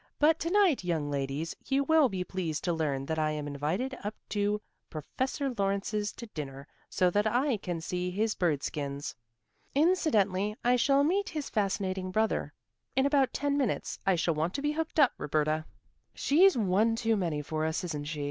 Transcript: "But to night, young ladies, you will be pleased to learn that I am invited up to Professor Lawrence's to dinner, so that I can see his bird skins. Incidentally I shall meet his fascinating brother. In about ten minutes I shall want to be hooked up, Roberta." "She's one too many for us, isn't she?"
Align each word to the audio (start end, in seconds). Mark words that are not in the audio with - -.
"But 0.17 0.39
to 0.39 0.49
night, 0.49 0.83
young 0.83 1.11
ladies, 1.11 1.55
you 1.67 1.83
will 1.83 2.09
be 2.09 2.23
pleased 2.23 2.63
to 2.63 2.73
learn 2.73 3.05
that 3.05 3.19
I 3.19 3.29
am 3.29 3.45
invited 3.45 3.95
up 4.03 4.15
to 4.29 4.59
Professor 4.89 5.53
Lawrence's 5.55 6.11
to 6.13 6.25
dinner, 6.25 6.67
so 6.89 7.11
that 7.11 7.27
I 7.27 7.57
can 7.57 7.81
see 7.81 8.09
his 8.09 8.33
bird 8.33 8.63
skins. 8.63 9.15
Incidentally 9.75 10.55
I 10.63 10.75
shall 10.75 11.03
meet 11.03 11.29
his 11.29 11.51
fascinating 11.51 12.09
brother. 12.09 12.51
In 12.95 13.05
about 13.05 13.31
ten 13.31 13.57
minutes 13.59 13.99
I 14.03 14.15
shall 14.15 14.33
want 14.33 14.55
to 14.55 14.61
be 14.63 14.71
hooked 14.71 14.99
up, 14.99 15.11
Roberta." 15.19 15.65
"She's 16.15 16.57
one 16.57 16.95
too 16.95 17.15
many 17.15 17.43
for 17.43 17.63
us, 17.63 17.83
isn't 17.83 18.05
she?" 18.05 18.19